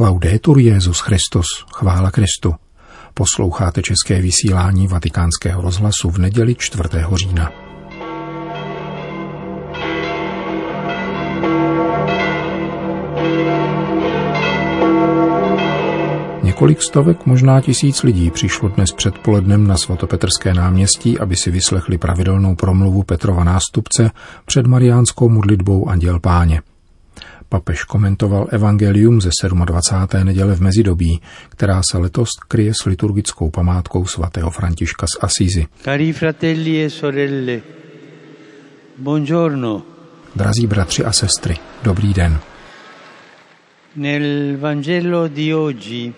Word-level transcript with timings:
Laudetur 0.00 0.58
Jezus 0.58 1.00
Christus, 1.00 1.46
chvála 1.74 2.10
Kristu. 2.10 2.54
Posloucháte 3.14 3.82
české 3.82 4.22
vysílání 4.22 4.86
Vatikánského 4.86 5.62
rozhlasu 5.62 6.10
v 6.10 6.18
neděli 6.18 6.54
4. 6.54 6.82
října. 7.14 7.52
Několik 16.42 16.82
stovek, 16.82 17.26
možná 17.26 17.60
tisíc 17.60 18.02
lidí 18.02 18.30
přišlo 18.30 18.68
dnes 18.68 18.92
předpolednem 18.92 19.66
na 19.66 19.76
svatopetrské 19.76 20.54
náměstí, 20.54 21.18
aby 21.18 21.36
si 21.36 21.50
vyslechli 21.50 21.98
pravidelnou 21.98 22.54
promluvu 22.54 23.02
Petrova 23.02 23.44
nástupce 23.44 24.10
před 24.44 24.66
mariánskou 24.66 25.28
modlitbou 25.28 25.88
Anděl 25.88 26.20
Páně. 26.20 26.62
Papež 27.48 27.84
komentoval 27.84 28.46
evangelium 28.50 29.20
ze 29.20 29.30
27. 29.64 30.26
neděle 30.26 30.54
v 30.54 30.60
mezidobí, 30.60 31.20
která 31.48 31.80
se 31.90 31.98
letos 31.98 32.28
kryje 32.48 32.72
s 32.74 32.84
liturgickou 32.86 33.50
památkou 33.50 34.06
svatého 34.06 34.50
Františka 34.50 35.06
z 35.06 35.24
Asízy. 35.24 35.66
Cari 35.82 36.12
fratelli 36.12 36.84
e 36.84 36.90
sorelle, 36.90 37.60
buongiorno. 38.98 39.82
Drazí 40.36 40.66
bratři 40.66 41.04
a 41.04 41.12
sestry, 41.12 41.56
dobrý 41.82 42.14
den. 42.14 42.38
Nel 43.96 44.56
Vangelo 44.58 45.28
di 45.28 45.54
oggi 45.54 46.14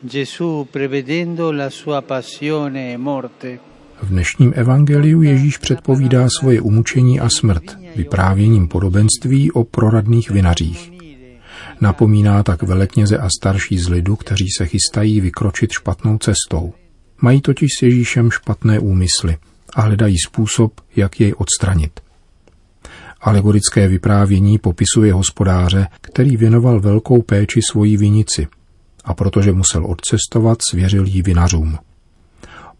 Gesù 0.00 0.66
prevedendo 0.70 1.52
la 1.52 1.70
sua 1.70 2.02
passione 2.02 2.92
e 2.92 2.96
morte 2.96 3.71
v 4.02 4.08
dnešním 4.08 4.52
evangeliu 4.56 5.22
Ježíš 5.22 5.58
předpovídá 5.58 6.28
svoje 6.40 6.60
umučení 6.60 7.20
a 7.20 7.28
smrt 7.28 7.78
vyprávěním 7.96 8.68
podobenství 8.68 9.52
o 9.52 9.64
proradných 9.64 10.30
vinařích. 10.30 10.92
Napomíná 11.80 12.42
tak 12.42 12.62
velekněze 12.62 13.18
a 13.18 13.28
starší 13.38 13.78
z 13.78 13.88
lidu, 13.88 14.16
kteří 14.16 14.46
se 14.58 14.66
chystají 14.66 15.20
vykročit 15.20 15.72
špatnou 15.72 16.18
cestou. 16.18 16.72
Mají 17.20 17.40
totiž 17.40 17.68
s 17.78 17.82
Ježíšem 17.82 18.30
špatné 18.30 18.78
úmysly 18.78 19.36
a 19.74 19.80
hledají 19.80 20.16
způsob, 20.26 20.80
jak 20.96 21.20
jej 21.20 21.34
odstranit. 21.36 22.00
Alegorické 23.20 23.88
vyprávění 23.88 24.58
popisuje 24.58 25.12
hospodáře, 25.12 25.86
který 26.00 26.36
věnoval 26.36 26.80
velkou 26.80 27.22
péči 27.22 27.60
svojí 27.70 27.96
vinici 27.96 28.46
a 29.04 29.14
protože 29.14 29.52
musel 29.52 29.86
odcestovat, 29.86 30.58
svěřil 30.70 31.06
jí 31.06 31.22
vinařům. 31.22 31.78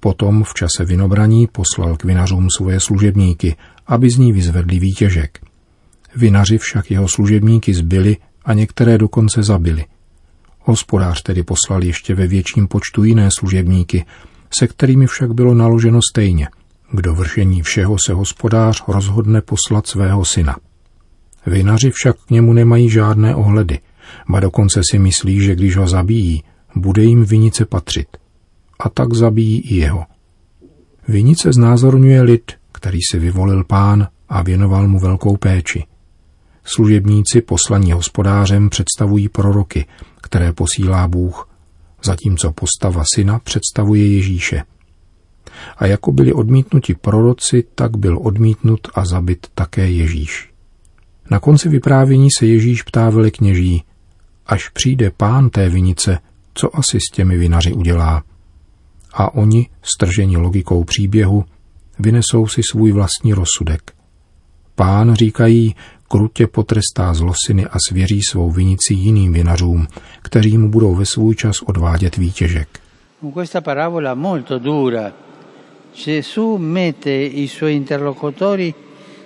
Potom 0.03 0.45
v 0.45 0.55
čase 0.55 0.85
vinobraní 0.85 1.47
poslal 1.47 1.97
k 1.97 2.05
vinařům 2.05 2.49
svoje 2.57 2.81
služebníky, 2.81 3.57
aby 3.87 4.11
z 4.11 4.17
ní 4.17 4.33
vyzvedli 4.33 4.79
výtěžek. 4.79 5.39
Vinaři 6.17 6.59
však 6.59 6.91
jeho 6.91 7.09
služebníky 7.09 7.75
zbyli 7.75 8.17
a 8.45 8.55
některé 8.55 8.99
dokonce 8.99 9.43
zabili. 9.43 9.85
Hospodář 10.61 11.23
tedy 11.23 11.43
poslal 11.43 11.85
ještě 11.85 12.15
ve 12.15 12.27
větším 12.27 12.69
počtu 12.69 13.05
jiné 13.05 13.29
služebníky, 13.39 14.05
se 14.59 14.67
kterými 14.67 15.07
však 15.07 15.35
bylo 15.35 15.55
naloženo 15.55 16.01
stejně. 16.13 16.49
K 16.93 17.03
dovršení 17.03 17.63
všeho 17.63 17.97
se 18.07 18.13
hospodář 18.13 18.85
rozhodne 18.89 19.41
poslat 19.41 19.87
svého 19.87 20.25
syna. 20.25 20.57
Vinaři 21.47 21.91
však 21.91 22.17
k 22.27 22.31
němu 22.31 22.53
nemají 22.53 22.91
žádné 22.91 23.35
ohledy, 23.35 23.79
ba 24.29 24.41
dokonce 24.41 24.81
si 24.91 24.99
myslí, 24.99 25.41
že 25.41 25.55
když 25.55 25.77
ho 25.77 25.89
zabijí, 25.89 26.43
bude 26.77 27.03
jim 27.03 27.25
vinice 27.25 27.65
patřit 27.65 28.22
a 28.83 28.89
tak 28.89 29.15
zabíjí 29.15 29.61
i 29.61 29.75
jeho. 29.75 30.05
Vinice 31.09 31.53
znázorňuje 31.53 32.23
lid, 32.23 32.53
který 32.73 32.99
si 33.11 33.19
vyvolil 33.19 33.65
pán 33.65 34.09
a 34.29 34.43
věnoval 34.43 34.89
mu 34.89 34.99
velkou 34.99 35.37
péči. 35.37 35.85
Služebníci 36.65 37.41
poslaní 37.41 37.93
hospodářem 37.93 38.71
představují 38.71 39.29
proroky, 39.29 39.87
které 40.23 40.53
posílá 40.53 41.09
Bůh, 41.09 41.49
zatímco 42.05 42.53
postava 42.53 43.03
syna 43.15 43.39
představuje 43.39 44.07
Ježíše. 44.07 44.63
A 45.77 45.87
jako 45.87 46.13
byli 46.13 46.33
odmítnuti 46.33 46.95
proroci, 46.95 47.65
tak 47.75 47.97
byl 47.97 48.19
odmítnut 48.23 48.81
a 48.95 49.05
zabit 49.05 49.47
také 49.55 49.91
Ježíš. 49.91 50.51
Na 51.31 51.41
konci 51.41 51.69
vyprávění 51.69 52.29
se 52.39 52.47
Ježíš 52.47 52.83
ptá 52.83 53.11
velekněží, 53.11 53.85
až 54.47 54.69
přijde 54.69 55.11
pán 55.11 55.51
té 55.51 55.69
vinice, 55.69 56.19
co 56.55 56.77
asi 56.77 56.99
s 57.01 57.15
těmi 57.15 57.39
vinaři 57.39 57.73
udělá 57.73 58.23
a 59.15 59.35
oni, 59.35 59.69
strženi 59.83 60.37
logikou 60.37 60.85
příběhu, 60.85 61.45
vynesou 61.99 62.47
si 62.47 62.61
svůj 62.71 62.93
vlastní 62.93 63.35
rozsudek. 63.35 63.93
Pán, 64.75 65.15
říkají, 65.15 65.75
krutě 66.09 66.47
potrestá 66.47 67.15
zlosiny 67.15 67.67
a 67.67 67.77
svěří 67.89 68.21
svou 68.31 68.51
vinici 68.51 68.95
jiným 68.95 69.33
vinařům, 69.33 69.87
kteří 70.23 70.59
mu 70.59 70.71
budou 70.71 70.95
ve 70.95 71.07
svůj 71.07 71.35
čas 71.35 71.63
odvádět 71.63 72.17
výtěžek. 72.17 72.69
questa 73.35 73.61
parabola 73.61 74.15
molto 74.15 74.59
dura, 74.59 75.13
Gesù 75.95 76.57
mette 76.57 77.11
i 77.11 77.47
suoi 77.47 77.75
interlocutori 77.75 78.75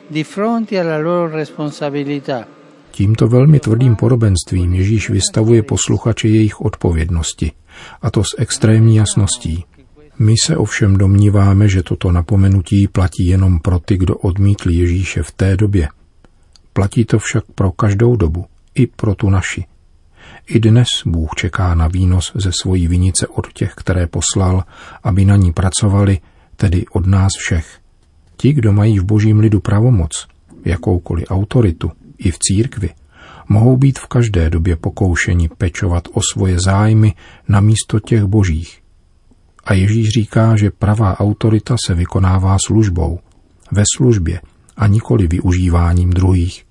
di 0.07 0.25
fronte 0.25 0.79
alla 0.79 0.99
loro 0.99 1.37
responsabilità. 1.37 2.47
Tímto 2.91 3.29
velmi 3.29 3.61
tvrdým 3.61 3.97
podobenstvím 3.97 4.75
Ježíš 4.75 5.11
vystavuje 5.11 5.63
posluchače 5.63 6.29
jejich 6.29 6.61
odpovědnosti, 6.61 7.53
a 8.03 8.11
to 8.11 8.25
s 8.25 8.39
extrémní 8.39 8.97
jasností. 8.97 9.65
My 10.19 10.34
se 10.44 10.56
ovšem 10.56 10.97
domníváme, 10.97 11.69
že 11.69 11.82
toto 11.82 12.12
napomenutí 12.12 12.88
platí 12.88 13.27
jenom 13.27 13.59
pro 13.59 13.78
ty, 13.78 13.97
kdo 13.97 14.16
odmítli 14.16 14.75
Ježíše 14.75 15.22
v 15.22 15.32
té 15.32 15.56
době. 15.56 15.88
Platí 16.72 17.04
to 17.04 17.19
však 17.19 17.44
pro 17.54 17.72
každou 17.72 18.16
dobu, 18.16 18.44
i 18.75 18.87
pro 18.87 19.15
tu 19.15 19.31
naši. 19.31 19.65
I 20.47 20.60
dnes 20.60 20.88
Bůh 21.06 21.31
čeká 21.37 21.75
na 21.75 21.88
výnos 21.88 22.32
ze 22.34 22.53
svojí 22.53 22.88
vinice 22.88 23.27
od 23.27 23.53
těch, 23.53 23.75
které 23.75 24.06
poslal, 24.06 24.65
aby 25.03 25.25
na 25.25 25.37
ní 25.37 25.53
pracovali, 25.53 26.19
tedy 26.56 26.84
od 26.93 27.06
nás 27.06 27.33
všech. 27.38 27.78
Ti, 28.37 28.53
kdo 28.53 28.72
mají 28.72 28.98
v 28.98 29.04
božím 29.04 29.41
lidu 29.41 29.60
pravomoc, 29.60 30.27
jakoukoliv 30.65 31.25
autoritu, 31.31 31.91
i 32.19 32.31
v 32.31 32.38
církvi, 32.38 32.91
mohou 33.48 33.77
být 33.77 33.98
v 33.98 34.06
každé 34.06 34.50
době 34.50 34.77
pokoušeni 34.77 35.48
pečovat 35.48 36.09
o 36.12 36.21
svoje 36.33 36.56
zájmy 36.60 37.15
na 37.48 37.60
místo 37.60 38.00
těch 38.00 38.25
božích, 38.25 38.81
a 39.66 39.75
Ježíš 39.75 40.09
říká, 40.09 40.56
že 40.56 40.71
pravá 40.71 41.21
autorita 41.21 41.77
se 41.87 41.94
vykonává 41.94 42.56
službou, 42.66 43.19
ve 43.72 43.82
službě 43.97 44.41
a 44.77 44.87
nikoli 44.87 45.27
využíváním 45.27 46.10
druhých. 46.10 46.66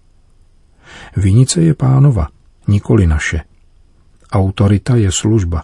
Vinice 1.17 1.61
je 1.61 1.73
pánova, 1.73 2.27
nikoli 2.67 3.07
naše. 3.07 3.41
Autorita 4.31 4.95
je 4.95 5.11
služba 5.11 5.63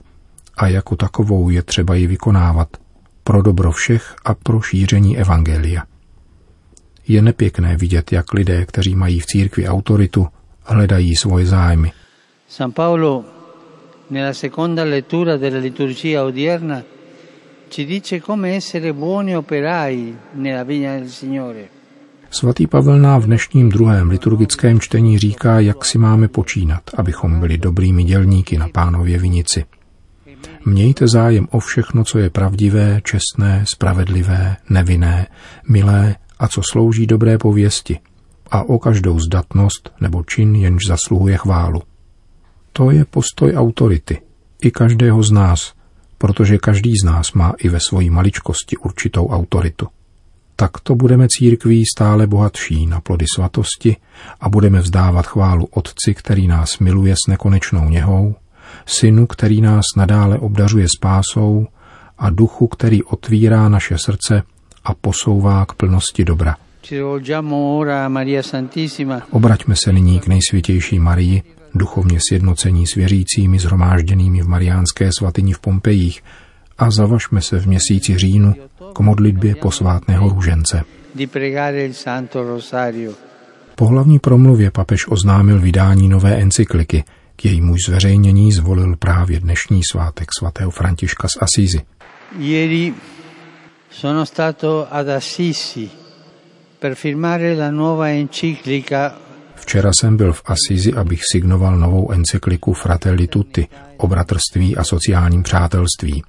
a 0.57 0.67
jako 0.67 0.95
takovou 0.95 1.49
je 1.49 1.61
třeba 1.61 1.95
ji 1.95 2.07
vykonávat 2.07 2.67
pro 3.23 3.41
dobro 3.41 3.71
všech 3.71 4.15
a 4.25 4.33
pro 4.33 4.61
šíření 4.61 5.17
evangelia. 5.17 5.83
Je 7.07 7.21
nepěkné 7.21 7.77
vidět, 7.77 8.11
jak 8.11 8.33
lidé, 8.33 8.65
kteří 8.65 8.95
mají 8.95 9.19
v 9.19 9.25
církvi 9.25 9.67
autoritu, 9.67 10.27
hledají 10.63 11.15
svoje 11.15 11.45
zájmy. 11.45 11.91
San 12.47 12.71
Paolo, 12.71 13.25
nella 14.09 14.33
seconda 14.33 14.83
lettura 14.83 15.37
della 15.37 15.59
liturgia 15.59 16.23
odierna, 16.23 16.81
ci 17.71 17.85
dice 17.85 18.19
come 18.19 18.55
essere 18.55 18.93
buoni 18.93 19.33
operai 19.33 20.13
nella 20.33 20.63
vigna 20.63 20.97
del 20.97 21.07
Signore. 21.07 21.69
Svatý 22.29 22.67
Pavel 22.67 22.99
nám 22.99 23.21
v 23.21 23.25
dnešním 23.25 23.69
druhém 23.69 24.09
liturgickém 24.09 24.79
čtení 24.79 25.17
říká, 25.17 25.59
jak 25.59 25.85
si 25.85 25.97
máme 25.97 26.27
počínat, 26.27 26.81
abychom 26.97 27.39
byli 27.39 27.57
dobrými 27.57 28.03
dělníky 28.03 28.57
na 28.57 28.67
pánově 28.69 29.17
vinici. 29.17 29.65
Mějte 30.65 31.07
zájem 31.07 31.47
o 31.51 31.59
všechno, 31.59 32.03
co 32.03 32.19
je 32.19 32.29
pravdivé, 32.29 33.01
čestné, 33.03 33.63
spravedlivé, 33.67 34.57
nevinné, 34.69 35.27
milé 35.67 36.15
a 36.39 36.47
co 36.47 36.61
slouží 36.71 37.07
dobré 37.07 37.37
pověsti 37.37 37.99
a 38.51 38.63
o 38.63 38.79
každou 38.79 39.19
zdatnost 39.19 39.93
nebo 40.01 40.23
čin, 40.23 40.55
jenž 40.55 40.81
zasluhuje 40.87 41.37
chválu. 41.37 41.81
To 42.73 42.91
je 42.91 43.05
postoj 43.05 43.55
autority, 43.55 44.21
i 44.61 44.71
každého 44.71 45.23
z 45.23 45.31
nás, 45.31 45.73
protože 46.21 46.57
každý 46.57 46.93
z 47.01 47.05
nás 47.05 47.33
má 47.33 47.53
i 47.57 47.69
ve 47.69 47.79
svojí 47.79 48.09
maličkosti 48.09 48.77
určitou 48.77 49.27
autoritu. 49.27 49.87
Takto 50.55 50.95
budeme 50.95 51.27
církví 51.29 51.83
stále 51.95 52.27
bohatší 52.27 52.85
na 52.85 53.01
plody 53.01 53.25
svatosti 53.35 53.95
a 54.41 54.49
budeme 54.49 54.81
vzdávat 54.81 55.27
chválu 55.27 55.65
Otci, 55.65 56.13
který 56.13 56.47
nás 56.47 56.79
miluje 56.79 57.15
s 57.15 57.27
nekonečnou 57.27 57.89
něhou, 57.89 58.35
Synu, 58.85 59.27
který 59.27 59.61
nás 59.61 59.85
nadále 59.97 60.39
obdařuje 60.39 60.87
spásou 60.97 61.67
a 62.17 62.29
Duchu, 62.29 62.67
který 62.67 63.03
otvírá 63.03 63.69
naše 63.69 63.97
srdce 63.97 64.43
a 64.83 64.93
posouvá 64.93 65.65
k 65.65 65.73
plnosti 65.73 66.25
dobra. 66.25 66.55
Obraťme 69.31 69.75
se 69.75 69.93
nyní 69.93 70.19
k 70.19 70.27
nejsvětější 70.27 70.99
Marii, 70.99 71.43
duchovně 71.75 72.19
sjednocení 72.29 72.87
s 72.87 72.95
věřícími 72.95 73.59
zhromážděnými 73.59 74.41
v 74.41 74.47
Mariánské 74.47 75.09
svatyni 75.19 75.53
v 75.53 75.59
Pompejích 75.59 76.23
a 76.77 76.91
zavažme 76.91 77.41
se 77.41 77.59
v 77.59 77.67
měsíci 77.67 78.17
říjnu 78.17 78.55
k 78.93 78.99
modlitbě 78.99 79.55
posvátného 79.55 80.29
růžence. 80.29 80.83
Po 83.75 83.85
hlavní 83.85 84.19
promluvě 84.19 84.71
papež 84.71 85.07
oznámil 85.07 85.59
vydání 85.59 86.09
nové 86.09 86.35
encykliky 86.35 87.03
K 87.35 87.45
jejímu 87.45 87.75
zveřejnění 87.87 88.51
zvolil 88.51 88.95
právě 88.95 89.39
dnešní 89.39 89.81
svátek 89.91 90.29
svatého 90.39 90.71
Františka 90.71 91.27
z 91.27 91.37
Asízy. 91.41 91.81
Ieri 92.39 92.93
sono 93.89 94.25
stato 94.25 94.87
ad 94.91 95.09
Assisi 95.09 95.89
per 96.79 96.95
firmare 96.95 97.55
la 97.55 97.71
nuova 97.71 98.09
enciclica 98.09 99.17
Včera 99.61 99.91
jsem 99.99 100.17
byl 100.17 100.33
v 100.33 100.41
Asízi, 100.45 100.93
abych 100.93 101.19
signoval 101.31 101.77
novou 101.77 102.11
encykliku 102.11 102.73
Fratelli 102.73 103.27
Tutti 103.27 103.67
o 103.97 104.07
bratrství 104.07 104.77
a 104.77 104.83
sociálním 104.83 105.43
přátelství. 105.43 106.23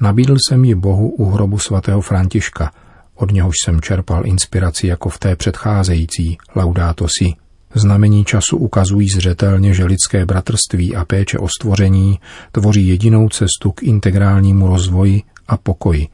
Nabídl 0.00 0.36
jsem 0.48 0.64
ji 0.64 0.74
Bohu 0.74 1.08
u 1.08 1.30
hrobu 1.30 1.58
svatého 1.58 2.00
Františka, 2.00 2.70
od 3.14 3.32
něhož 3.32 3.54
jsem 3.64 3.80
čerpal 3.80 4.26
inspiraci 4.26 4.86
jako 4.86 5.08
v 5.08 5.18
té 5.18 5.36
předcházející 5.36 6.38
Laudato 6.56 7.06
Si. 7.08 7.32
Znamení 7.74 8.24
času 8.24 8.56
ukazují 8.56 9.08
zřetelně, 9.08 9.74
že 9.74 9.84
lidské 9.84 10.26
bratrství 10.26 10.96
a 10.96 11.04
péče 11.04 11.38
o 11.38 11.48
stvoření 11.48 12.20
tvoří 12.52 12.88
jedinou 12.88 13.28
cestu 13.28 13.72
k 13.74 13.82
integrálnímu 13.82 14.68
rozvoji 14.68 15.22
a 15.48 15.56
pokoji, 15.56 16.08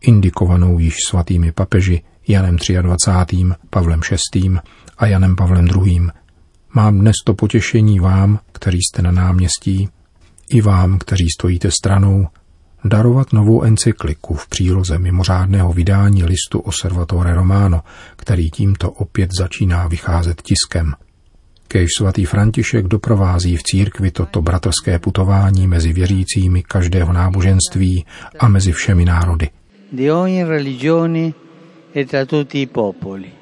indikovanou 0.00 0.78
již 0.78 0.94
svatými 1.08 1.52
papeži 1.52 2.02
Janem 2.28 2.56
23., 2.82 3.36
Pavlem 3.70 4.00
VI. 4.34 4.50
A 4.98 5.06
Janem 5.06 5.36
Pavlem 5.36 5.66
II. 5.66 6.00
Mám 6.74 6.98
dnes 6.98 7.14
to 7.24 7.34
potěšení 7.34 8.00
vám, 8.00 8.38
kteří 8.52 8.78
jste 8.78 9.02
na 9.02 9.10
náměstí, 9.10 9.88
i 10.48 10.60
vám, 10.60 10.98
kteří 10.98 11.26
stojíte 11.38 11.70
stranou, 11.70 12.26
darovat 12.84 13.32
novou 13.32 13.62
encykliku 13.62 14.34
v 14.34 14.48
příloze 14.48 14.98
mimořádného 14.98 15.72
vydání 15.72 16.24
listu 16.24 16.58
Osservatore 16.58 17.34
Romano, 17.34 17.82
který 18.16 18.50
tímto 18.50 18.90
opět 18.90 19.30
začíná 19.38 19.88
vycházet 19.88 20.42
tiskem. 20.42 20.94
Kež 21.68 21.88
svatý 21.98 22.24
František 22.24 22.86
doprovází 22.86 23.56
v 23.56 23.62
církvi 23.62 24.10
toto 24.10 24.42
bratrské 24.42 24.98
putování 24.98 25.66
mezi 25.66 25.92
věřícími 25.92 26.62
každého 26.62 27.12
náboženství 27.12 28.04
a 28.38 28.48
mezi 28.48 28.72
všemi 28.72 29.04
národy. 29.04 29.50
di 29.88 30.10
ogni 30.10 30.44
religione 30.44 31.32
e 31.92 32.04
tra 32.04 32.24
tutti 32.26 32.60
i 32.60 32.66
popoli. 32.66 33.35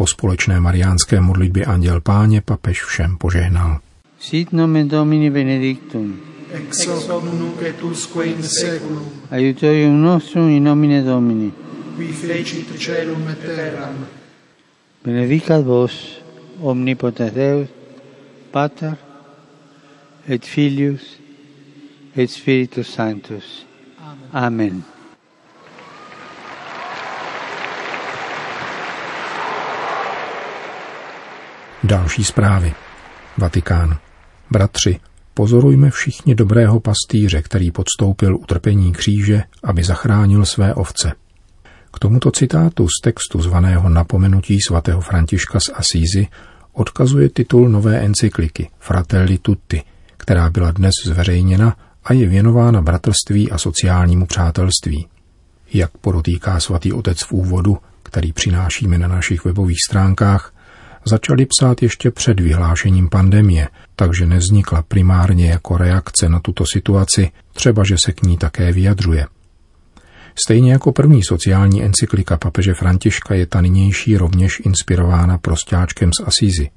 Po 0.00 0.06
společné 0.06 0.60
mariánské 0.60 1.20
modlitbě 1.20 1.64
Anděl 1.64 2.00
Páně 2.00 2.40
papež 2.40 2.84
všem 2.84 3.16
požehnal. 3.16 3.80
Sit 4.20 4.52
nomen 4.52 4.88
Domini 4.88 5.30
benedictum, 5.30 6.20
ex 6.52 6.86
hoc 6.86 7.08
nunc 7.24 7.62
et 7.62 7.82
usque 7.82 8.24
in 8.24 8.42
seculum, 8.42 9.08
aiutorium 9.30 10.02
nostrum 10.02 10.48
in 10.48 10.64
nomine 10.64 11.02
Domini. 11.02 11.52
qui 11.96 12.06
fecit 12.12 12.78
celum 12.78 13.28
et 13.28 13.38
terram, 13.46 14.06
Benedicat 15.04 15.64
vos, 15.64 16.22
omnipotens 16.60 17.32
Deus, 17.34 17.68
Pater, 18.50 18.92
et 20.28 20.46
Filius, 20.46 21.18
et 22.16 22.30
Spiritus 22.30 22.94
Sanctus. 22.94 23.66
Amen. 24.32 24.82
Další 31.90 32.24
zprávy. 32.24 32.74
Vatikán. 33.38 33.98
Bratři, 34.50 35.00
pozorujme 35.34 35.90
všichni 35.90 36.34
dobrého 36.34 36.80
pastýře, 36.80 37.42
který 37.42 37.70
podstoupil 37.70 38.36
utrpení 38.36 38.92
kříže, 38.92 39.42
aby 39.64 39.82
zachránil 39.82 40.44
své 40.44 40.74
ovce. 40.74 41.12
K 41.94 41.98
tomuto 41.98 42.30
citátu 42.30 42.88
z 42.88 43.02
textu 43.02 43.42
zvaného 43.42 43.88
Napomenutí 43.88 44.58
svatého 44.68 45.00
Františka 45.00 45.60
z 45.60 45.72
Asízy 45.74 46.28
odkazuje 46.72 47.28
titul 47.28 47.68
nové 47.68 48.00
encykliky 48.00 48.70
Fratelli 48.78 49.38
Tutti, 49.38 49.82
která 50.16 50.50
byla 50.50 50.70
dnes 50.70 50.92
zveřejněna 51.06 51.76
a 52.04 52.12
je 52.12 52.28
věnována 52.28 52.82
bratrství 52.82 53.50
a 53.50 53.58
sociálnímu 53.58 54.26
přátelství. 54.26 55.08
Jak 55.72 55.90
podotýká 55.90 56.60
svatý 56.60 56.92
otec 56.92 57.22
v 57.22 57.32
úvodu, 57.32 57.78
který 58.02 58.32
přinášíme 58.32 58.98
na 58.98 59.08
našich 59.08 59.44
webových 59.44 59.78
stránkách, 59.88 60.52
začali 61.04 61.46
psát 61.46 61.82
ještě 61.82 62.10
před 62.10 62.40
vyhlášením 62.40 63.08
pandemie, 63.08 63.68
takže 63.96 64.26
nevznikla 64.26 64.82
primárně 64.82 65.50
jako 65.50 65.76
reakce 65.76 66.28
na 66.28 66.40
tuto 66.40 66.64
situaci, 66.72 67.30
třeba 67.52 67.84
že 67.84 67.96
se 68.04 68.12
k 68.12 68.22
ní 68.22 68.36
také 68.36 68.72
vyjadřuje. 68.72 69.26
Stejně 70.44 70.72
jako 70.72 70.92
první 70.92 71.22
sociální 71.22 71.82
encyklika 71.84 72.36
papeže 72.36 72.74
Františka 72.74 73.34
je 73.34 73.46
ta 73.46 73.60
nynější 73.60 74.16
rovněž 74.16 74.62
inspirována 74.64 75.38
prostáčkem 75.38 76.10
z 76.20 76.26
Asízy. 76.26 76.70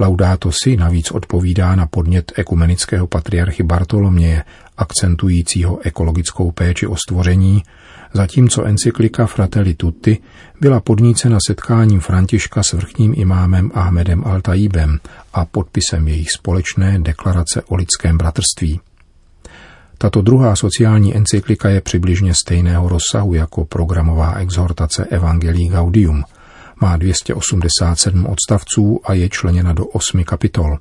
Laudato 0.00 0.52
si 0.52 0.76
navíc 0.76 1.10
odpovídá 1.10 1.74
na 1.74 1.86
podnět 1.86 2.32
ekumenického 2.36 3.06
patriarchy 3.06 3.62
Bartoloměje, 3.62 4.44
akcentujícího 4.76 5.78
ekologickou 5.82 6.50
péči 6.50 6.86
o 6.86 6.96
stvoření, 6.96 7.62
zatímco 8.12 8.64
encyklika 8.64 9.26
Fratelli 9.26 9.74
Tutti 9.74 10.18
byla 10.60 10.80
podnícena 10.80 11.38
setkáním 11.46 12.00
Františka 12.00 12.62
s 12.62 12.72
vrchním 12.72 13.14
imámem 13.16 13.70
Ahmedem 13.74 14.22
Al-Taibem 14.22 14.98
a 15.34 15.44
podpisem 15.44 16.08
jejich 16.08 16.30
společné 16.30 16.98
deklarace 16.98 17.62
o 17.62 17.74
lidském 17.74 18.18
bratrství. 18.18 18.80
Tato 19.98 20.22
druhá 20.22 20.56
sociální 20.56 21.16
encyklika 21.16 21.68
je 21.68 21.80
přibližně 21.80 22.34
stejného 22.34 22.88
rozsahu 22.88 23.34
jako 23.34 23.64
programová 23.64 24.32
exhortace 24.32 25.04
Evangelii 25.04 25.68
Gaudium. 25.68 26.24
Má 26.80 26.96
287 26.96 28.26
odstavců 28.26 29.00
a 29.04 29.12
je 29.12 29.28
členěna 29.28 29.72
do 29.72 29.86
osmi 29.86 30.24
kapitol. 30.24 30.78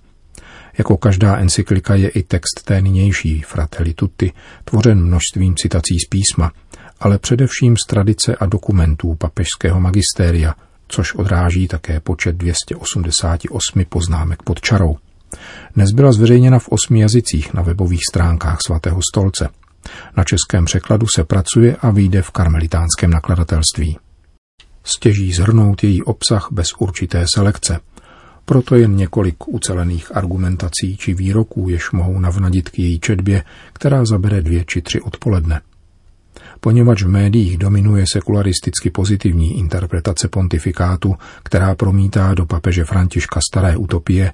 Jako 0.78 0.98
každá 0.98 1.38
encyklika 1.38 1.96
je 1.96 2.10
i 2.10 2.24
text 2.24 2.64
té 2.64 2.82
nynější, 2.82 3.42
Fratelli 3.42 3.94
Tutti, 3.94 4.34
tvořen 4.66 5.04
množstvím 5.04 5.56
citací 5.56 6.00
z 6.00 6.08
písma, 6.10 6.52
ale 7.00 7.20
především 7.20 7.78
z 7.78 7.88
tradice 7.88 8.36
a 8.36 8.46
dokumentů 8.46 9.16
papežského 9.16 9.80
magistéria, 9.80 10.56
což 10.88 11.14
odráží 11.14 11.68
také 11.68 12.00
počet 12.00 12.36
288 12.36 13.86
poznámek 13.90 14.44
pod 14.44 14.62
čarou. 14.62 14.98
Dnes 15.76 15.92
byla 15.92 16.12
zveřejněna 16.12 16.60
v 16.60 16.70
osmi 16.70 17.00
jazycích 17.00 17.54
na 17.54 17.62
webových 17.62 18.02
stránkách 18.12 18.58
svatého 18.66 19.00
stolce. 19.12 19.50
Na 20.18 20.24
českém 20.24 20.66
překladu 20.66 21.08
se 21.16 21.24
pracuje 21.24 21.76
a 21.76 21.92
vyjde 21.92 22.22
v 22.22 22.32
karmelitánském 22.32 23.10
nakladatelství. 23.10 23.98
Stěží 24.84 25.34
zhrnout 25.34 25.84
její 25.84 26.04
obsah 26.04 26.48
bez 26.52 26.68
určité 26.80 27.26
selekce. 27.36 27.80
Proto 28.46 28.76
jen 28.76 28.96
několik 28.96 29.48
ucelených 29.48 30.16
argumentací 30.16 30.98
či 30.98 31.14
výroků, 31.14 31.70
jež 31.70 31.92
mohou 31.92 32.20
navnadit 32.20 32.70
k 32.70 32.80
její 32.80 33.00
četbě, 33.00 33.44
která 33.74 34.06
zabere 34.06 34.42
dvě 34.42 34.66
či 34.66 34.82
tři 34.82 35.02
odpoledne. 35.02 35.62
Poněvadž 36.60 37.04
v 37.04 37.08
médiích 37.08 37.58
dominuje 37.58 38.06
sekularisticky 38.14 38.90
pozitivní 38.90 39.60
interpretace 39.60 40.28
pontifikátu, 40.28 41.16
která 41.44 41.76
promítá 41.76 42.34
do 42.34 42.46
papeže 42.46 42.86
Františka 42.86 43.40
staré 43.52 43.78
utopie, 43.78 44.34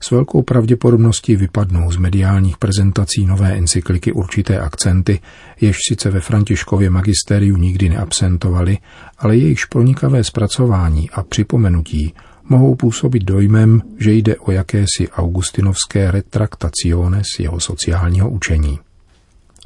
s 0.00 0.10
velkou 0.10 0.42
pravděpodobností 0.42 1.36
vypadnou 1.36 1.92
z 1.92 1.96
mediálních 1.96 2.56
prezentací 2.58 3.26
nové 3.26 3.56
encykliky 3.56 4.12
určité 4.12 4.60
akcenty, 4.60 5.20
jež 5.60 5.76
sice 5.88 6.10
ve 6.10 6.20
Františkově 6.20 6.90
magisteriu 6.90 7.56
nikdy 7.56 7.88
neabsentovaly, 7.88 8.78
ale 9.18 9.36
jejichž 9.36 9.64
pronikavé 9.64 10.24
zpracování 10.24 11.10
a 11.10 11.22
připomenutí 11.22 12.14
mohou 12.48 12.74
působit 12.74 13.24
dojmem, 13.24 13.82
že 13.98 14.12
jde 14.12 14.36
o 14.36 14.50
jakési 14.50 15.08
augustinovské 15.12 16.10
retraktacione 16.10 17.22
z 17.34 17.40
jeho 17.40 17.60
sociálního 17.60 18.30
učení. 18.30 18.78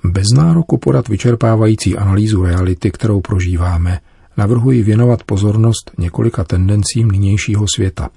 Bez 0.05 0.27
nároku 0.37 0.79
podat 0.79 1.09
vyčerpávající 1.09 1.97
analýzu 1.97 2.43
reality, 2.43 2.91
kterou 2.91 3.21
prožíváme, 3.21 4.01
navrhuji 4.37 4.83
věnovat 4.83 5.23
pozornost 5.25 5.91
několika 5.99 6.45
tendencím 6.45 7.11
nynějšího 7.11 7.67
světa. 7.75 8.11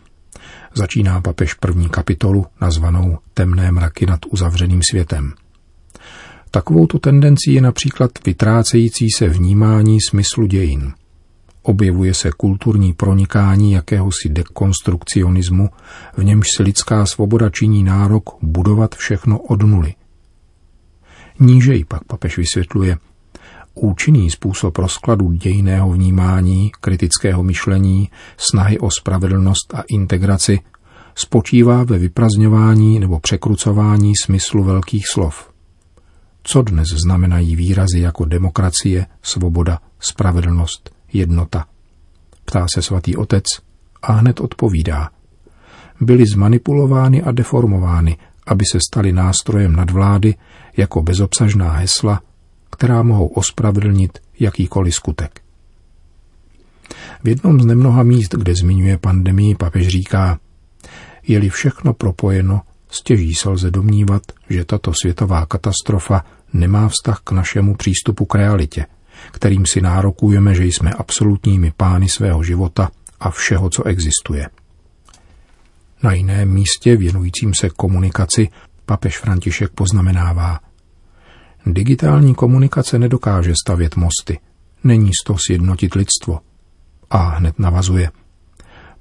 Začíná 0.73 1.21
papež 1.21 1.53
první 1.53 1.89
kapitolu 1.89 2.45
nazvanou 2.61 3.17
Temné 3.33 3.71
mraky 3.71 4.05
nad 4.05 4.19
uzavřeným 4.29 4.81
světem. 4.89 5.33
Takovouto 6.51 6.99
tendencí 6.99 7.53
je 7.53 7.61
například 7.61 8.11
vytrácející 8.25 9.07
se 9.17 9.27
vnímání 9.27 9.97
smyslu 10.09 10.45
dějin. 10.45 10.93
Objevuje 11.63 12.13
se 12.13 12.31
kulturní 12.37 12.93
pronikání 12.93 13.71
jakéhosi 13.71 14.29
dekonstrukcionismu, 14.29 15.69
v 16.17 16.23
němž 16.23 16.47
se 16.57 16.63
lidská 16.63 17.05
svoboda 17.05 17.49
činí 17.49 17.83
nárok 17.83 18.29
budovat 18.41 18.95
všechno 18.95 19.39
od 19.39 19.61
nuly– 19.61 19.93
Nížej 21.39 21.85
pak 21.85 22.03
papež 22.03 22.37
vysvětluje, 22.37 22.97
účinný 23.73 24.31
způsob 24.31 24.77
rozkladu 24.77 25.31
dějného 25.31 25.91
vnímání, 25.91 26.71
kritického 26.81 27.43
myšlení, 27.43 28.09
snahy 28.37 28.79
o 28.79 28.91
spravedlnost 28.91 29.73
a 29.73 29.83
integraci 29.89 30.59
spočívá 31.15 31.83
ve 31.83 31.97
vyprazňování 31.97 32.99
nebo 32.99 33.19
překrucování 33.19 34.13
smyslu 34.23 34.63
velkých 34.63 35.03
slov. 35.13 35.49
Co 36.43 36.61
dnes 36.61 36.87
znamenají 37.05 37.55
výrazy 37.55 37.99
jako 37.99 38.25
demokracie, 38.25 39.05
svoboda, 39.21 39.79
spravedlnost, 39.99 40.89
jednota? 41.13 41.65
Ptá 42.45 42.65
se 42.73 42.81
svatý 42.81 43.17
otec 43.17 43.43
a 44.01 44.11
hned 44.11 44.39
odpovídá. 44.39 45.09
Byly 46.01 46.25
zmanipulovány 46.25 47.21
a 47.21 47.31
deformovány 47.31 48.17
aby 48.45 48.63
se 48.71 48.79
staly 48.89 49.13
nástrojem 49.13 49.75
nadvlády 49.75 50.35
jako 50.77 51.01
bezobsažná 51.01 51.71
hesla, 51.71 52.21
která 52.71 53.03
mohou 53.03 53.27
ospravedlnit 53.27 54.19
jakýkoliv 54.39 54.95
skutek. 54.95 55.41
V 57.23 57.27
jednom 57.27 57.61
z 57.61 57.65
nemnoha 57.65 58.03
míst, 58.03 58.35
kde 58.35 58.55
zmiňuje 58.55 58.97
pandemii, 58.97 59.55
papež 59.55 59.87
říká, 59.87 60.39
je-li 61.27 61.49
všechno 61.49 61.93
propojeno, 61.93 62.61
stěží 62.89 63.33
se 63.33 63.49
lze 63.49 63.71
domnívat, 63.71 64.21
že 64.49 64.65
tato 64.65 64.93
světová 64.93 65.45
katastrofa 65.45 66.25
nemá 66.53 66.89
vztah 66.89 67.19
k 67.23 67.31
našemu 67.31 67.75
přístupu 67.75 68.25
k 68.25 68.35
realitě, 68.35 68.85
kterým 69.31 69.65
si 69.65 69.81
nárokujeme, 69.81 70.55
že 70.55 70.65
jsme 70.65 70.91
absolutními 70.91 71.71
pány 71.77 72.09
svého 72.09 72.43
života 72.43 72.91
a 73.19 73.29
všeho, 73.29 73.69
co 73.69 73.83
existuje. 73.83 74.49
Na 76.03 76.13
jiném 76.13 76.49
místě, 76.49 76.97
věnujícím 76.97 77.51
se 77.59 77.69
komunikaci, 77.69 78.49
papež 78.85 79.17
František 79.17 79.71
poznamenává. 79.71 80.59
Digitální 81.65 82.35
komunikace 82.35 82.99
nedokáže 82.99 83.53
stavět 83.65 83.95
mosty. 83.95 84.39
Není 84.83 85.11
toho 85.25 85.39
sjednotit 85.47 85.95
lidstvo. 85.95 86.39
A 87.09 87.17
hned 87.17 87.59
navazuje. 87.59 88.11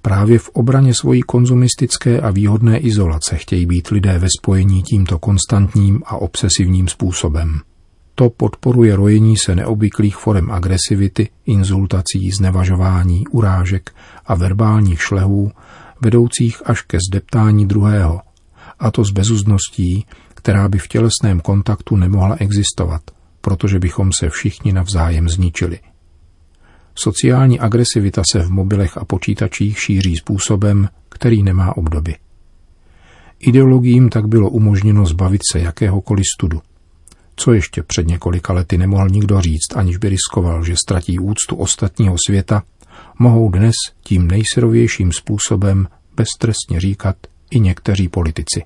Právě 0.03 0.39
v 0.39 0.49
obraně 0.49 0.95
svojí 0.95 1.23
konzumistické 1.23 2.21
a 2.21 2.31
výhodné 2.31 2.79
izolace 2.79 3.37
chtějí 3.37 3.67
být 3.67 3.89
lidé 3.89 4.19
ve 4.19 4.29
spojení 4.39 4.83
tímto 4.83 5.19
konstantním 5.19 6.03
a 6.07 6.17
obsesivním 6.17 6.89
způsobem. 6.89 7.61
To 8.15 8.31
podporuje 8.31 8.97
rojení 8.97 9.37
se 9.37 9.55
neobvyklých 9.55 10.17
forem 10.17 10.51
agresivity, 10.51 11.29
inzultací, 11.47 12.31
znevažování, 12.39 13.27
urážek 13.27 13.95
a 14.27 14.35
verbálních 14.35 15.03
šlehů, 15.03 15.53
vedoucích 16.01 16.63
až 16.65 16.83
ke 16.83 16.99
zdeptání 17.11 17.67
druhého, 17.67 18.21
a 18.79 18.91
to 18.91 19.05
s 19.05 19.11
bezuzností, 19.11 20.07
která 20.35 20.69
by 20.69 20.79
v 20.79 20.89
tělesném 20.89 21.41
kontaktu 21.41 21.97
nemohla 21.97 22.37
existovat, 22.41 23.03
protože 23.41 23.79
bychom 23.79 24.11
se 24.13 24.29
všichni 24.29 24.73
navzájem 24.73 25.29
zničili. 25.29 25.79
Sociální 26.95 27.61
agresivita 27.61 28.23
se 28.33 28.43
v 28.43 28.51
mobilech 28.51 28.99
a 28.99 29.05
počítačích 29.05 29.81
šíří 29.81 30.17
způsobem, 30.17 30.89
který 31.09 31.43
nemá 31.43 31.77
obdoby. 31.77 32.17
Ideologiím 33.39 34.09
tak 34.09 34.29
bylo 34.29 34.51
umožněno 34.51 35.07
zbavit 35.07 35.41
se 35.53 35.61
jakéhokoliv 35.61 36.25
studu. 36.37 36.61
Co 37.37 37.53
ještě 37.53 37.83
před 37.83 38.07
několika 38.07 38.53
lety 38.53 38.79
nemohl 38.79 39.09
nikdo 39.09 39.41
říct, 39.41 39.77
aniž 39.77 39.97
by 39.97 40.09
riskoval, 40.09 40.65
že 40.65 40.77
ztratí 40.77 41.19
úctu 41.19 41.57
ostatního 41.57 42.17
světa, 42.27 42.63
mohou 43.19 43.51
dnes 43.51 43.75
tím 44.01 44.29
nejsirovějším 44.29 45.13
způsobem 45.13 45.89
beztrestně 46.17 46.81
říkat 46.81 47.17
i 47.51 47.61
někteří 47.61 48.09
politici. 48.09 48.63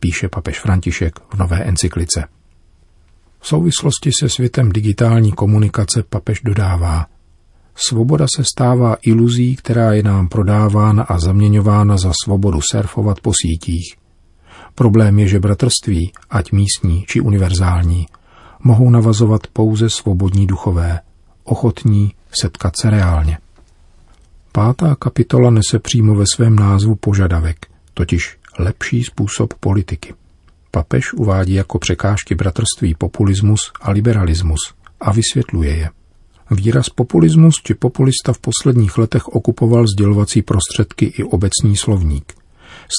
Píše 0.00 0.28
papež 0.28 0.60
František 0.60 1.18
v 1.34 1.38
nové 1.38 1.64
encyklice. 1.64 2.24
V 3.40 3.48
souvislosti 3.48 4.10
se 4.20 4.28
světem 4.28 4.72
digitální 4.72 5.32
komunikace 5.32 6.02
papež 6.02 6.40
dodává, 6.44 7.06
Svoboda 7.74 8.26
se 8.36 8.44
stává 8.44 8.96
iluzí, 9.02 9.56
která 9.56 9.92
je 9.92 10.02
nám 10.02 10.28
prodávána 10.28 11.02
a 11.02 11.18
zaměňována 11.18 11.96
za 11.96 12.12
svobodu 12.24 12.60
surfovat 12.70 13.20
po 13.20 13.32
sítích. 13.42 14.01
Problém 14.74 15.18
je, 15.18 15.28
že 15.28 15.40
bratrství, 15.40 16.12
ať 16.30 16.52
místní 16.52 17.04
či 17.08 17.20
univerzální, 17.20 18.06
mohou 18.64 18.90
navazovat 18.90 19.46
pouze 19.46 19.90
svobodní 19.90 20.46
duchové, 20.46 21.00
ochotní 21.44 22.12
setkat 22.40 22.76
se 22.80 22.90
reálně. 22.90 23.38
Pátá 24.52 24.94
kapitola 24.94 25.50
nese 25.50 25.78
přímo 25.78 26.14
ve 26.14 26.24
svém 26.34 26.56
názvu 26.56 26.94
požadavek, 26.94 27.66
totiž 27.94 28.38
lepší 28.58 29.04
způsob 29.04 29.54
politiky. 29.54 30.14
Papež 30.70 31.12
uvádí 31.12 31.54
jako 31.54 31.78
překážky 31.78 32.34
bratrství 32.34 32.94
populismus 32.94 33.72
a 33.80 33.90
liberalismus 33.90 34.74
a 35.00 35.12
vysvětluje 35.12 35.76
je. 35.76 35.90
Výraz 36.50 36.88
populismus 36.88 37.54
či 37.64 37.74
populista 37.74 38.32
v 38.32 38.38
posledních 38.38 38.98
letech 38.98 39.28
okupoval 39.28 39.86
sdělovací 39.86 40.42
prostředky 40.42 41.04
i 41.04 41.24
obecní 41.24 41.76
slovník. 41.76 42.34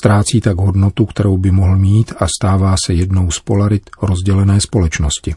Ztrácí 0.02 0.42
tak 0.42 0.58
hodnotu, 0.58 1.06
kterou 1.06 1.38
by 1.38 1.52
mohl 1.52 1.78
mít 1.78 2.14
a 2.20 2.28
stává 2.40 2.76
se 2.86 2.94
jednou 2.94 3.32
z 3.32 3.40
polarit 3.40 3.90
rozdělené 4.02 4.62
společnosti. 4.62 5.36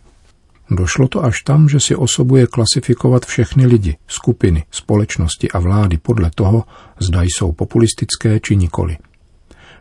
Došlo 0.70 1.08
to 1.08 1.24
až 1.24 1.42
tam, 1.42 1.68
že 1.68 1.80
si 1.80 1.96
osobuje 1.96 2.46
klasifikovat 2.46 3.26
všechny 3.26 3.66
lidi, 3.66 3.96
skupiny, 4.06 4.64
společnosti 4.70 5.50
a 5.50 5.58
vlády 5.58 5.98
podle 5.98 6.30
toho, 6.34 6.64
zda 6.98 7.22
jsou 7.22 7.52
populistické 7.52 8.40
či 8.40 8.56
nikoli. 8.56 8.96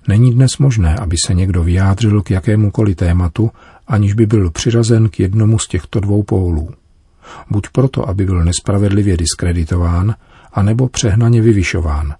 Není 0.07 0.33
dnes 0.33 0.57
možné, 0.57 0.95
aby 0.95 1.15
se 1.25 1.33
někdo 1.33 1.63
vyjádřil 1.63 2.21
k 2.21 2.31
jakémukoliv 2.31 2.95
tématu, 2.97 3.51
aniž 3.87 4.13
by 4.13 4.25
byl 4.25 4.51
přiřazen 4.51 5.09
k 5.09 5.19
jednomu 5.19 5.59
z 5.59 5.67
těchto 5.67 5.99
dvou 5.99 6.23
pólů 6.23 6.69
buď 7.49 7.67
proto, 7.69 8.09
aby 8.09 8.25
byl 8.25 8.43
nespravedlivě 8.43 9.17
diskreditován, 9.17 10.15
anebo 10.53 10.89
přehnaně 10.89 11.41
vyvyšován. 11.41 12.15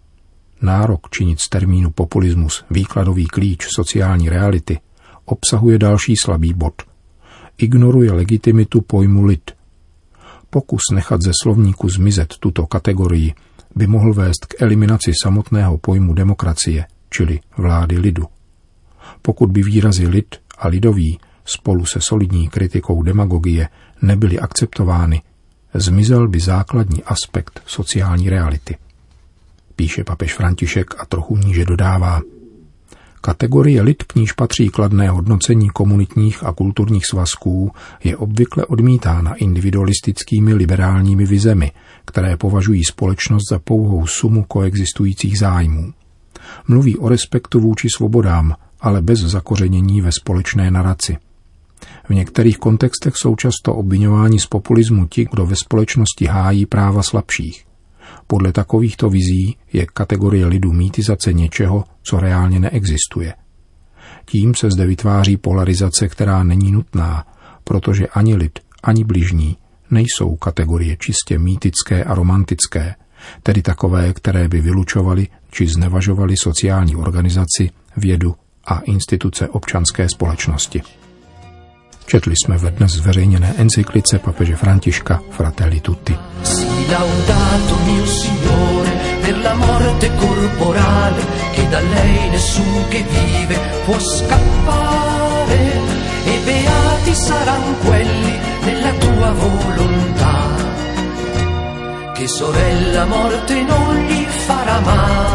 Nárok 0.66 1.10
činit 1.10 1.40
z 1.40 1.50
termínu 1.50 1.92
populismus 1.92 2.66
výkladový 2.70 3.26
klíč 3.26 3.68
sociální 3.70 4.30
reality 4.30 4.80
obsahuje 5.26 5.80
další 5.80 6.16
slabý 6.16 6.54
bod. 6.54 6.82
Ignoruje 7.58 8.12
legitimitu 8.12 8.82
pojmu 8.82 9.24
lid. 9.24 9.52
Pokus 10.50 10.82
nechat 10.94 11.22
ze 11.22 11.32
slovníku 11.42 11.90
zmizet 11.90 12.34
tuto 12.40 12.66
kategorii 12.66 13.34
by 13.76 13.88
mohl 13.88 14.14
vést 14.14 14.46
k 14.46 14.62
eliminaci 14.62 15.12
samotného 15.24 15.78
pojmu 15.78 16.14
demokracie, 16.14 16.86
čili 17.10 17.40
vlády 17.58 17.98
lidu. 18.00 18.26
Pokud 19.22 19.52
by 19.52 19.64
výrazy 19.64 20.08
lid 20.08 20.36
a 20.58 20.68
lidový 20.68 21.20
spolu 21.46 21.86
se 21.86 22.02
solidní 22.02 22.50
kritikou 22.50 23.04
demagogie 23.04 23.70
nebyly 24.02 24.40
akceptovány, 24.40 25.22
zmizel 25.74 26.28
by 26.28 26.40
základní 26.40 27.04
aspekt 27.04 27.62
sociální 27.66 28.30
reality. 28.30 28.76
Píše 29.76 30.04
papež 30.04 30.34
František 30.34 30.96
a 30.98 31.06
trochu 31.06 31.38
níže 31.38 31.66
dodává. 31.66 32.22
Kategorie 33.22 33.82
lid, 33.82 34.04
k 34.04 34.16
níž 34.16 34.32
patří 34.32 34.70
kladné 34.70 35.10
hodnocení 35.10 35.70
komunitních 35.70 36.44
a 36.44 36.52
kulturních 36.52 37.06
svazků, 37.06 37.72
je 38.04 38.18
obvykle 38.18 38.66
odmítána 38.66 39.34
individualistickými 39.34 40.54
liberálními 40.54 41.26
vizemi, 41.26 41.72
které 42.06 42.38
považují 42.38 42.84
společnost 42.86 43.44
za 43.50 43.60
pouhou 43.60 44.08
sumu 44.08 44.44
koexistujících 44.44 45.40
zájmů. 45.40 45.94
Mluví 46.68 46.98
o 46.98 47.10
respektu 47.10 47.60
vůči 47.60 47.88
svobodám, 47.96 48.56
ale 48.82 49.02
bez 49.02 49.20
zakořenění 49.20 50.02
ve 50.02 50.12
společné 50.12 50.72
naraci. 50.72 51.18
V 52.10 52.14
některých 52.14 52.58
kontextech 52.58 53.14
jsou 53.16 53.36
často 53.36 53.76
obvinováni 53.76 54.40
z 54.40 54.46
populismu 54.46 55.08
ti, 55.08 55.28
kdo 55.32 55.46
ve 55.46 55.56
společnosti 55.56 56.26
hájí 56.26 56.66
práva 56.66 57.04
slabších. 57.04 57.65
Podle 58.28 58.52
takovýchto 58.52 59.10
vizí 59.10 59.58
je 59.74 59.86
kategorie 59.86 60.46
lidu 60.46 60.74
mýtizace 60.74 61.34
něčeho, 61.34 61.84
co 62.04 62.20
reálně 62.20 62.60
neexistuje. 62.60 63.34
Tím 64.26 64.56
se 64.56 64.72
zde 64.72 64.86
vytváří 64.86 65.38
polarizace, 65.38 66.08
která 66.08 66.44
není 66.44 66.72
nutná, 66.72 67.26
protože 67.64 68.08
ani 68.08 68.36
lid, 68.36 68.60
ani 68.84 69.04
bližní 69.04 69.58
nejsou 69.92 70.36
kategorie 70.36 70.98
čistě 71.00 71.40
mýtické 71.40 72.04
a 72.04 72.16
romantické, 72.16 72.96
tedy 73.44 73.62
takové, 73.62 74.14
které 74.14 74.48
by 74.48 74.62
vylučovaly 74.62 75.28
či 75.52 75.68
znevažovaly 75.68 76.38
sociální 76.38 76.96
organizaci, 76.96 77.70
vědu 77.98 78.36
a 78.66 78.80
instituce 78.80 79.50
občanské 79.50 80.10
společnosti. 80.10 80.82
Četli 82.06 82.34
jsme 82.36 82.58
ve 82.58 82.72
dnes 82.72 82.92
zveřejněné 82.92 83.54
encyklice 83.58 84.20
papeže 84.20 84.56
Františka 84.56 85.22
Fratelli 85.30 85.80
Tutti. 85.80 86.18
Si 86.44 86.66
laudato 86.92 87.76
mio 87.86 88.06
Signore 88.06 88.92
per 89.22 89.38
la 89.38 89.54
morte 89.54 90.10
corporale 90.10 91.22
che 91.56 91.70
da 91.70 91.80
lei 91.80 92.30
nessun 92.32 92.86
che 92.90 93.04
vive 93.04 93.60
può 93.86 94.00
scappare 94.00 95.72
e 96.26 96.40
beati 96.46 97.16
saranno 97.16 97.74
quelli 97.86 98.34
nella 98.66 98.92
tua 98.92 99.32
volontà 99.32 100.36
che 102.14 102.28
sorella 102.28 103.06
morte 103.06 103.62
non 103.64 103.96
gli 104.08 104.24
farà 104.24 104.80
male 104.80 105.35